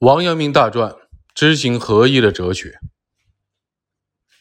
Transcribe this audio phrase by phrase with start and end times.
[0.00, 0.96] 王阳明大传：
[1.34, 2.80] 知行合一的哲学，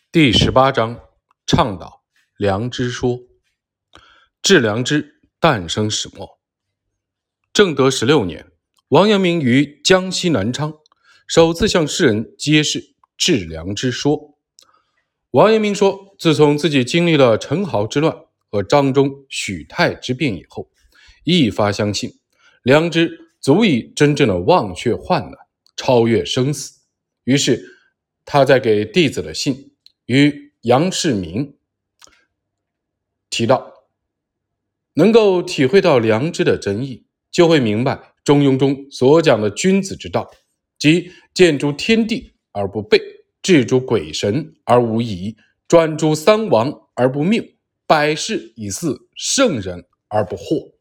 [0.09, 1.01] 第十八章：
[1.45, 2.05] 倡导
[2.37, 3.19] 良知说。
[4.41, 6.39] 致良知诞生始末。
[7.51, 8.49] 正德十六年，
[8.87, 10.75] 王阳明于江西南昌
[11.27, 14.37] 首次向世人揭示致良知说。
[15.31, 18.15] 王阳明说，自从自己经历了陈豪之乱
[18.49, 20.71] 和张忠、许泰之变以后，
[21.25, 22.13] 一发相信
[22.63, 25.33] 良知足以真正的忘却患难。
[25.79, 26.81] 超越生死，
[27.23, 27.77] 于是
[28.25, 29.71] 他在给弟子的信
[30.07, 31.55] 与杨世民
[33.29, 33.85] 提到，
[34.95, 37.93] 能够体会到良知的真意，就会明白
[38.25, 40.29] 《中庸》中所讲的君子之道，
[40.77, 43.01] 即见诸天地而不悖，
[43.41, 47.41] 治诸鬼神而无疑，专诸三王而不谬，
[47.87, 50.73] 百世以似圣人而不惑。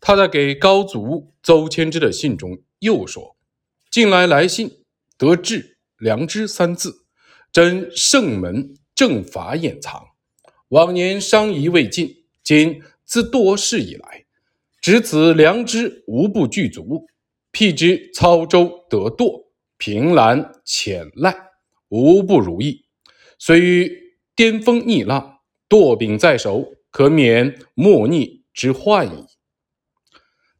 [0.00, 3.36] 他在给高祖邹谦之的信中又说。
[3.90, 4.84] 近来来信
[5.18, 7.06] 得志良知三字，
[7.50, 10.00] 真圣门正法掩藏。
[10.68, 12.08] 往年商仪未尽，
[12.44, 14.26] 今自多事以来，
[14.80, 17.08] 执此良知无不具足。
[17.50, 21.34] 辟之操舟得舵，凭栏浅赖，
[21.88, 22.84] 无不如意。
[23.40, 29.26] 虽遇巅峰逆浪，舵柄在手，可免莫逆之患矣。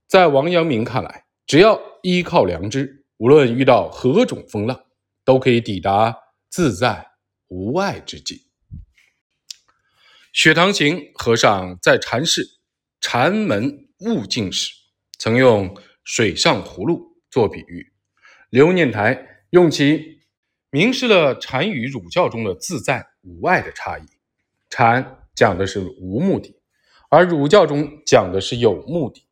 [0.09, 3.00] 在王阳明看来，只要依靠良知。
[3.21, 4.87] 无论遇到何种风浪，
[5.27, 6.17] 都可以抵达
[6.49, 7.07] 自在
[7.49, 8.39] 无碍之境。
[10.33, 12.49] 雪堂行和尚在禅室
[12.99, 14.73] 禅门悟境时，
[15.19, 17.93] 曾用水上葫芦做比喻。
[18.49, 20.23] 刘念台用其
[20.71, 24.07] 明示了禅与儒教中的自在无碍的差异。
[24.71, 26.59] 禅讲的是无目的，
[27.11, 29.27] 而儒教中讲的是有目的。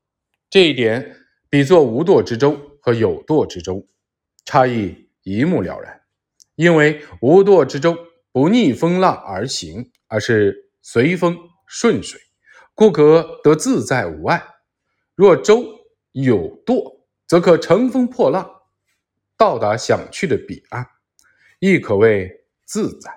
[0.51, 1.17] 这一点
[1.49, 2.68] 比作无舵之舟。
[2.89, 3.87] 和有舵之舟
[4.47, 6.01] 差异一目了然，
[6.55, 7.95] 因为无舵之舟
[8.33, 12.19] 不逆风浪而行，而是随风顺水，
[12.73, 14.39] 故可得自在无碍；
[15.15, 15.67] 若舟
[16.13, 18.51] 有舵，则可乘风破浪，
[19.37, 20.87] 到达想去的彼岸，
[21.59, 23.13] 亦可谓自在。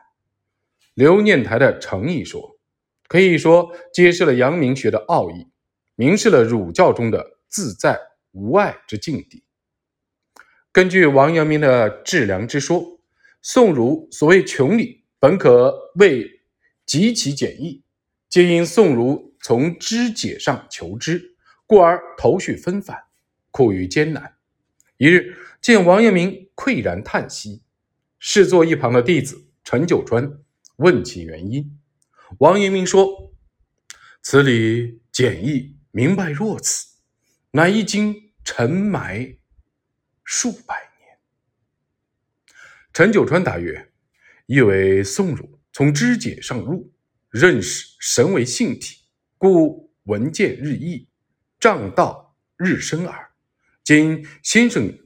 [0.95, 2.59] 刘念台的诚意说，
[3.07, 5.47] 可以说揭示了阳明学的奥义，
[5.95, 7.97] 明示了儒教中的自在
[8.33, 9.45] 无碍之境地。
[10.73, 13.01] 根据王阳明的致良知说，
[13.41, 16.43] 宋儒所谓穷理，本可谓
[16.85, 17.83] 极其简易，
[18.29, 21.35] 皆因宋儒从知解上求知，
[21.67, 22.97] 故而头绪纷繁，
[23.51, 24.35] 苦于艰难。
[24.95, 27.63] 一日见王阳明喟然叹息，
[28.17, 30.39] 侍坐一旁的弟子陈九川
[30.77, 31.77] 问其原因，
[32.37, 33.33] 王阳明说
[34.23, 36.87] ：“此理简易明白若此，
[37.51, 38.15] 乃一经
[38.45, 39.35] 尘埋。”
[40.33, 41.17] 数百年，
[42.93, 43.91] 陈九川答曰
[44.47, 46.89] ：“意为宋儒从知解上入，
[47.29, 49.03] 认识神为性体，
[49.37, 51.05] 故闻见日益，
[51.59, 53.29] 障道日深耳。
[53.83, 54.97] 今先生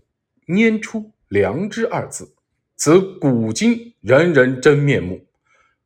[0.46, 2.36] 拈出‘良知’二字，
[2.76, 5.28] 此古今人人真面目，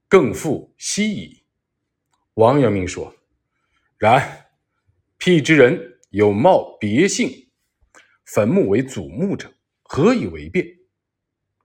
[0.10, 1.46] 更复稀矣。”
[2.36, 3.16] 王阳明说
[3.98, 4.48] ：“然，
[5.18, 7.32] 辟之人有冒别性。”
[8.34, 9.52] 坟墓为祖墓者，
[9.82, 10.66] 何以为变？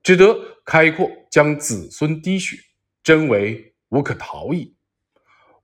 [0.01, 2.57] 只得开阔，将子孙滴血，
[3.03, 4.75] 真为无可逃矣。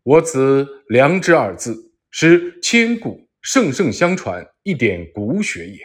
[0.04, 5.80] 我此良知二字，是千古圣圣相传一点古血也。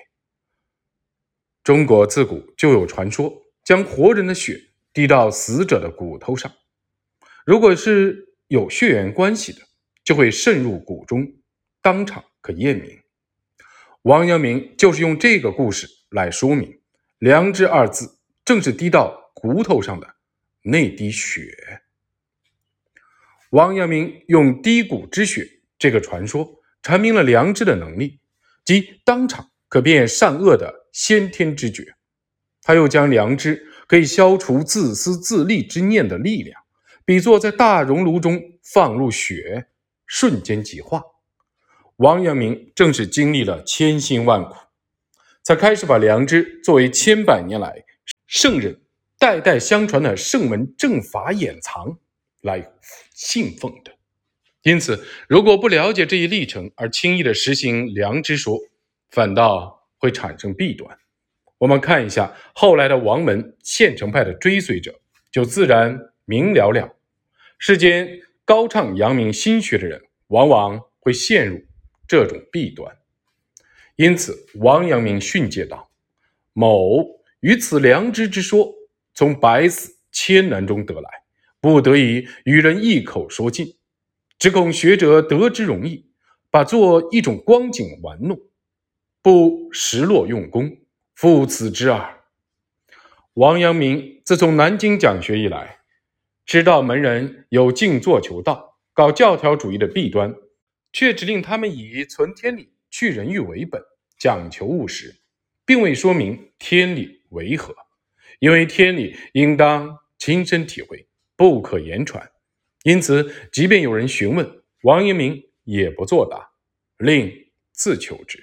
[1.64, 4.60] 中国自古就有传说，将活人的血
[4.92, 6.52] 滴到死者的骨头上，
[7.46, 9.60] 如果是有血缘关系的，
[10.04, 11.26] 就会渗入骨中，
[11.80, 13.00] 当场可验明。
[14.06, 16.78] 王阳明就是用这个故事来说明
[17.18, 20.06] “良知”二字，正是滴到骨头上的
[20.62, 21.50] 那滴血。
[23.50, 25.44] 王阳明用滴骨之血
[25.76, 26.48] 这个传说，
[26.84, 28.20] 阐明了良知的能力，
[28.64, 31.96] 即当场可辨善恶的先天之觉。
[32.62, 36.62] 他又将良知可以消除自私自利之念的力量，
[37.04, 39.66] 比作在大熔炉中放入血，
[40.06, 41.02] 瞬间即化。
[41.96, 44.54] 王阳明正是经历了千辛万苦，
[45.42, 47.84] 才开始把良知作为千百年来
[48.26, 48.82] 圣人
[49.18, 51.96] 代代相传的圣门正法掩藏
[52.42, 52.70] 来
[53.14, 53.92] 信奉的。
[54.60, 58.58] 因此，如果不了解这一历程而轻易的实行良知说，
[59.08, 60.98] 反倒会产生弊端。
[61.56, 65.00] 我们看一下后来的王门县城派的追随者，
[65.32, 66.94] 就自然明了了。
[67.58, 71.64] 世间高唱阳明心学的人，往往会陷入。
[72.06, 72.96] 这种弊端，
[73.96, 75.90] 因此王阳明训诫道
[76.52, 77.04] ：“某
[77.40, 78.72] 于此良知之说，
[79.14, 81.08] 从百死千难中得来，
[81.60, 83.76] 不得已与人一口说尽，
[84.38, 86.10] 只恐学者得之容易，
[86.50, 88.38] 把作一种光景玩弄，
[89.22, 90.78] 不实落用功，
[91.14, 92.20] 复此之耳。
[93.34, 95.78] 王阳明自从南京讲学以来，
[96.46, 100.34] 知道门人有静坐求道、搞教条主义的弊端，
[100.96, 103.82] 却只令他们以存天理、去人欲为本，
[104.18, 105.14] 讲求务实，
[105.66, 107.76] 并未说明天理为何。
[108.38, 111.06] 因为天理应当亲身体会，
[111.36, 112.26] 不可言传，
[112.82, 116.48] 因此即便有人询问，王阳明也不作答，
[116.96, 117.30] 令
[117.72, 118.42] 自求之。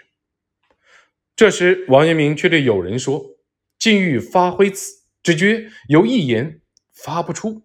[1.35, 3.31] 这时，王阳明却对友人说。
[3.79, 6.61] 竟欲发挥此，只觉有一言
[6.93, 7.63] 发不出，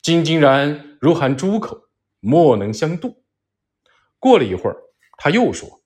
[0.00, 3.21] 今竟然如含诸口，莫能相度。
[4.22, 4.76] 过了一会儿，
[5.18, 5.82] 他又说：“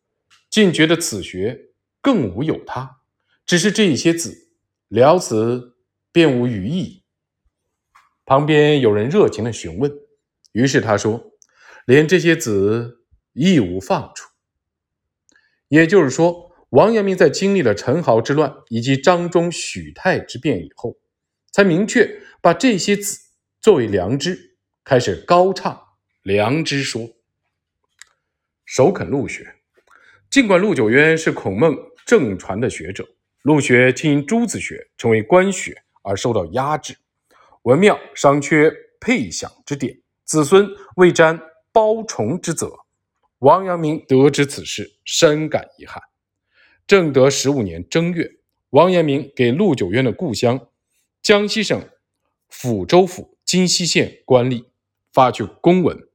[0.52, 1.70] 竟觉得此学
[2.02, 2.98] 更无有他，
[3.46, 4.50] 只是这一些字，
[4.88, 5.78] 了此
[6.12, 7.02] 便无余意。”
[8.26, 9.90] 旁边有人热情的询问，
[10.52, 11.32] 于是他说
[11.86, 14.28] ：“连这些子亦无放处。”
[15.68, 16.44] 也就是说。
[16.70, 20.96] 王阳明在经历了陈豪之乱以及张忠、许泰之变以后，
[21.52, 23.18] 才明确把这些子
[23.60, 25.80] 作为良知，开始高唱
[26.22, 27.15] 良知说。
[28.66, 29.54] 首肯陆学，
[30.28, 31.74] 尽管陆九渊是孔孟
[32.04, 33.08] 正传的学者，
[33.42, 36.96] 陆学却因朱子学成为官学而受到压制，
[37.62, 41.40] 文庙尚缺配享之典，子孙未沾
[41.72, 42.72] 包崇之责。
[43.38, 46.02] 王阳明得知此事，深感遗憾。
[46.88, 48.28] 正德十五年正月，
[48.70, 50.68] 王阳明给陆九渊的故乡
[51.22, 51.88] 江西省
[52.50, 54.64] 抚州府金溪县官吏
[55.12, 56.05] 发去公文，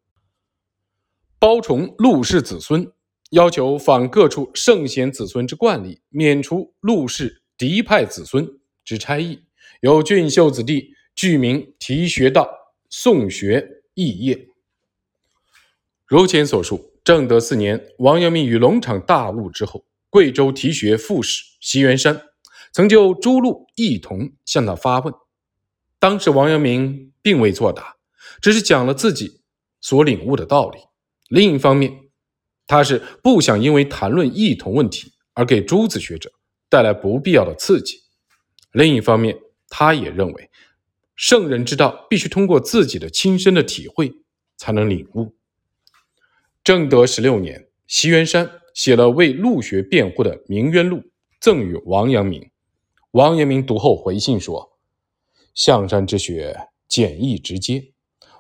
[1.41, 2.93] 包崇陆氏子孙，
[3.31, 8.47] 要求仿各处圣贤子孙之惯例，免除陆氏嫡派子孙
[8.85, 9.41] 之差役，
[9.79, 12.47] 由俊秀子弟具名提学道，
[12.91, 14.49] 宋学肄业。
[16.05, 19.83] 如前所述，正德四年，王阳明与龙场大悟之后。
[20.11, 22.21] 贵州提学副使席元山
[22.71, 25.11] 曾就朱陆一同向他发问，
[25.97, 27.95] 当时王阳明并未作答，
[28.39, 29.41] 只是讲了自己
[29.79, 30.77] 所领悟的道理。
[31.31, 32.10] 另一方面，
[32.68, 36.30] 他是不想因为谈论异同问题而给朱子学者
[36.69, 37.95] 带来不必要的刺激；
[38.74, 39.39] 另一方面，
[39.69, 40.50] 他也认为
[41.16, 44.13] 圣人之道必须通过自己的亲身的体会
[44.57, 45.36] 才能领悟。
[46.63, 48.57] 正德十六年，席元山。
[48.74, 50.98] 写了为陆学辩护的《明冤录》，
[51.42, 52.51] 赠与王阳明。
[53.12, 54.80] 王阳明读后回信说
[55.54, 56.57] ：“象山之学
[56.88, 57.92] 简易直接，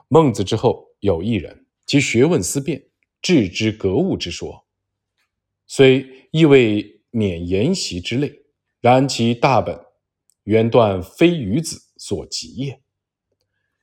[0.07, 1.60] 孟子之后有一人，
[1.91, 2.85] 其学问思辨，
[3.21, 4.65] 致之格物之说，
[5.67, 8.43] 虽亦未免言习之类，
[8.79, 9.77] 然其大本，
[10.43, 12.81] 原断非于子所及也。”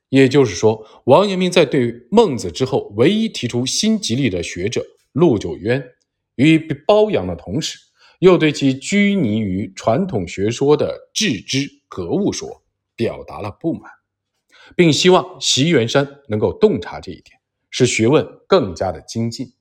[0.09, 5.87] 也就是说，王阳明在对孟子之后唯一提出新吉利的学者陆九渊。
[6.33, 7.77] 与褒扬的同时，
[8.17, 12.63] 又对其拘泥于传统学说的致知格物说
[12.95, 13.91] 表达了不满，
[14.75, 17.38] 并希望席元山能够洞察这一点，
[17.69, 19.53] 使学问更加的精进。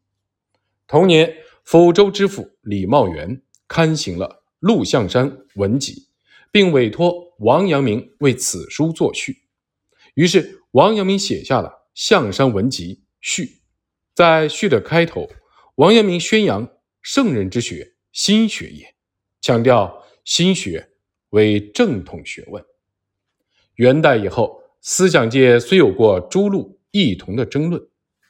[0.87, 4.27] 同年，抚州知府李茂元刊行了
[4.59, 5.93] 《陆象山文集》，
[6.51, 9.43] 并委托王阳明为此书作序。
[10.15, 13.61] 于是，王阳明写下了《象山文集》序，
[14.15, 15.29] 在序的开头。
[15.77, 16.69] 王阳明宣扬
[17.03, 18.95] 圣人之学，心学也，
[19.41, 20.91] 强调心学
[21.31, 22.65] 为正统学问。
[23.75, 27.88] 元代以后，思想界虽有过诸路异同的争论，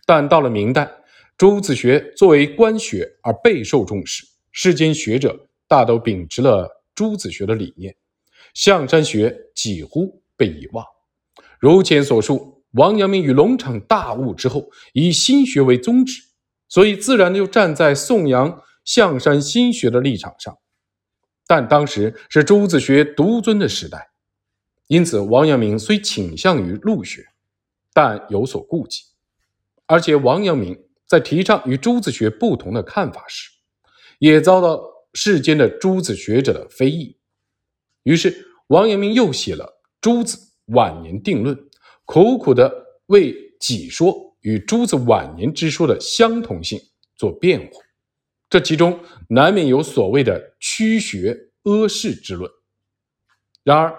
[0.09, 0.91] 但到了明代，
[1.37, 7.95] 朱子学作为官学而备受重视，世间学者大都秉持了朱子学的理念，
[8.55, 10.83] 象山学几乎被遗忘。
[11.61, 16.23] 如前所述，王阳明与龙场大悟之后，以心学为宗旨。
[16.71, 20.57] 所以，自然就站在颂扬象山心学的立场上，
[21.47, 24.09] 但当时是朱子学独尊的时代，
[24.87, 27.27] 因此王阳明虽倾向于陆学，
[27.93, 29.03] 但有所顾忌。
[29.88, 33.50] 而且，王阳明在提倡与朱子学不同的看法时，
[34.21, 34.80] 也遭到
[35.14, 37.16] 世间的朱子学者的非议。
[38.04, 39.64] 于是，王阳明又写了
[40.00, 41.57] 《朱子晚年定论》，
[42.04, 42.73] 苦苦的
[43.07, 44.26] 为己说。
[44.42, 46.80] 与朱子晚年之说的相同性
[47.16, 47.83] 做辩护，
[48.49, 52.49] 这其中难免有所谓的曲学阿世之论。
[53.64, 53.92] 然而，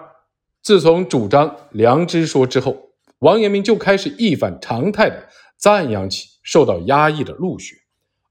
[0.62, 5.28] 自从主张良知说之后，王阳明就开始一反常态的
[5.60, 7.76] 赞扬起受到压抑的陆学，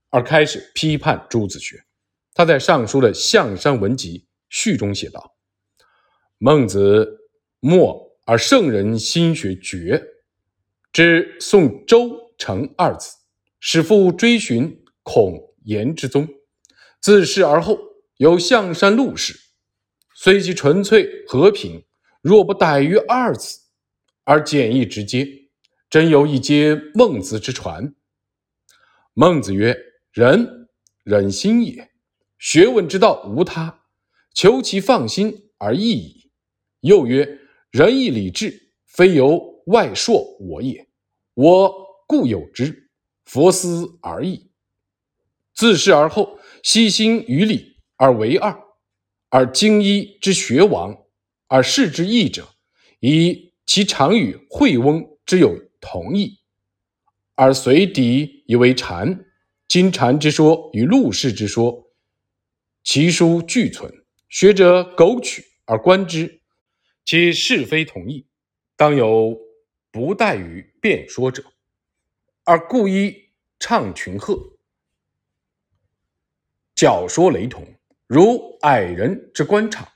[0.10, 1.86] 而开始批判朱子学。
[2.34, 4.20] 他在《尚书》的《象山文集》
[4.50, 5.36] 序中写道
[6.40, 7.20] ：“孟子
[7.60, 10.04] 默而圣人心学绝，
[10.92, 13.16] 至宋周成二子，
[13.60, 16.28] 始复追寻孔颜之宗。
[17.00, 17.78] 自是而后，
[18.18, 19.40] 有象山陆氏，
[20.16, 21.86] 虽其纯粹和平，
[22.22, 23.60] 若不逮于二子，
[24.24, 25.28] 而简易直接，
[25.90, 27.96] 真有一接孟子之传。
[29.14, 29.76] 孟子曰
[30.14, 30.70] ：“仁，
[31.04, 31.90] 人心也。
[32.38, 33.86] 学问之道无他，
[34.34, 36.32] 求其放心而已矣。”
[36.82, 37.40] 又曰
[37.72, 40.88] ：“仁义礼智，非由外铄我也，
[41.34, 41.74] 我
[42.08, 42.92] 固有之，
[43.26, 44.52] 佛思而已。
[45.56, 48.56] 自是而后，悉心于礼而为二，
[49.30, 50.96] 而精一之学王，
[51.48, 52.48] 而事之义者，
[53.00, 56.40] 以其常与惠翁之有同意，
[57.36, 59.26] 而随敌以为禅。
[59.68, 61.92] 今禅之说与陆氏之说，
[62.84, 63.94] 其书俱存，
[64.28, 66.42] 学者苟取而观之。”
[67.06, 68.28] 其是非同意，
[68.76, 69.36] 当有
[69.90, 71.44] 不待于辩说者，
[72.44, 74.58] 而故意唱群鹤，
[76.76, 77.66] 教说雷同，
[78.06, 79.88] 如矮人之官场，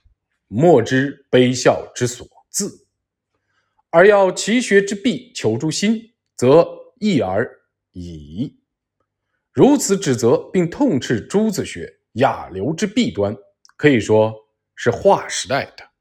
[0.48, 2.88] 莫知卑笑之所自，
[3.95, 6.67] 而要其学之弊求诸心，则
[7.00, 7.47] 易而
[7.91, 8.59] 已。
[9.51, 13.38] 如此指责并痛斥朱子学亚流之弊端，
[13.77, 14.33] 可以说
[14.75, 15.92] 是划时代的。